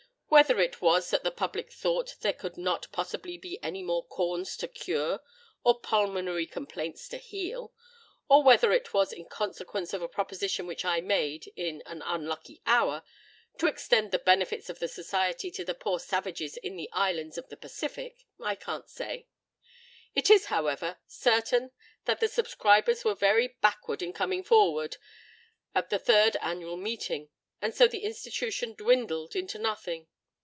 "Whether 0.31 0.61
it 0.61 0.81
was 0.81 1.09
that 1.09 1.25
the 1.25 1.29
public 1.31 1.73
thought 1.73 2.15
there 2.21 2.31
could 2.31 2.55
not 2.57 2.89
possibly 2.93 3.37
be 3.37 3.59
any 3.61 3.83
more 3.83 4.07
corns 4.07 4.55
to 4.57 4.67
cure 4.69 5.19
or 5.61 5.81
pulmonary 5.81 6.45
complaints 6.47 7.09
to 7.09 7.17
heal,—or 7.17 8.41
whether 8.41 8.71
it 8.71 8.93
was 8.93 9.11
in 9.11 9.25
consequence 9.25 9.91
of 9.91 10.01
a 10.01 10.07
proposition 10.07 10.67
which 10.67 10.85
I 10.85 11.01
made, 11.01 11.51
in 11.57 11.81
an 11.85 12.01
unlucky 12.05 12.61
hour, 12.65 13.03
to 13.57 13.67
extend 13.67 14.11
the 14.11 14.19
benefits 14.19 14.69
of 14.69 14.79
the 14.79 14.87
Society 14.87 15.51
to 15.51 15.65
the 15.65 15.75
poor 15.75 15.99
savages 15.99 16.55
in 16.55 16.77
the 16.77 16.89
islands 16.93 17.37
of 17.37 17.49
the 17.49 17.57
Pacific,—I 17.57 18.55
can't 18.55 18.87
say: 18.89 19.27
it 20.15 20.29
is, 20.29 20.45
however, 20.45 20.99
certain 21.07 21.71
that 22.05 22.21
the 22.21 22.29
subscribers 22.29 23.03
were 23.03 23.15
very 23.15 23.49
'backward 23.59 24.01
in 24.01 24.13
coming 24.13 24.45
forward' 24.45 24.95
at 25.75 25.89
the 25.89 25.99
third 25.99 26.37
annual 26.39 26.77
meeting; 26.77 27.27
and 27.61 27.75
so 27.75 27.85
the 27.85 28.05
institution 28.05 28.73
dwindled 28.73 29.35
into 29.35 29.59
nothing. 29.59 30.07